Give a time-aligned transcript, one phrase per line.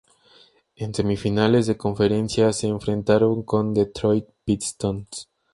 [0.77, 5.29] En Semifinales de Conferencia se enfrentaron con Detroit Pistons.